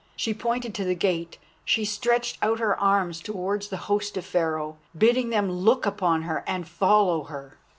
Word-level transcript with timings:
She 0.15 0.33
pointed 0.33 0.73
to 0.73 0.83
the 0.83 0.95
gate, 0.95 1.37
she 1.63 1.85
stretched 1.85 2.39
out 2.41 2.57
her 2.57 2.75
arms 2.79 3.21
towards 3.21 3.67
the 3.67 3.77
host 3.85 4.17
of 4.17 4.25
Pharaoh, 4.25 4.77
bidding 4.97 5.29
them 5.29 5.51
look 5.51 5.85
upon 5.85 6.23
her 6.23 6.43
and 6.47 6.67
follow 6.67 7.25
her. 7.25 7.59